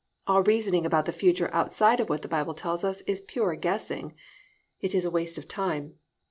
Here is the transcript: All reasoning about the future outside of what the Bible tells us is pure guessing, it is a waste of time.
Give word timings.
All 0.25 0.41
reasoning 0.41 0.83
about 0.83 1.05
the 1.05 1.11
future 1.11 1.53
outside 1.53 1.99
of 1.99 2.09
what 2.09 2.23
the 2.23 2.27
Bible 2.27 2.55
tells 2.55 2.83
us 2.83 3.01
is 3.01 3.21
pure 3.21 3.53
guessing, 3.53 4.15
it 4.79 4.95
is 4.95 5.05
a 5.05 5.11
waste 5.11 5.37
of 5.37 5.47
time. 5.47 5.93